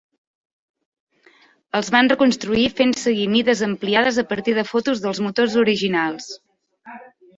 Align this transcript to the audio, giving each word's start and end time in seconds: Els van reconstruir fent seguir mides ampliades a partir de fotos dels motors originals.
Els 1.79 1.91
van 1.97 2.09
reconstruir 2.13 2.63
fent 2.79 2.95
seguir 3.01 3.27
mides 3.35 3.63
ampliades 3.69 4.19
a 4.23 4.25
partir 4.33 4.57
de 4.61 4.65
fotos 4.73 5.05
dels 5.07 5.21
motors 5.27 5.59
originals. 5.67 6.31